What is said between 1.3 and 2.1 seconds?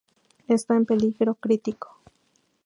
crítico.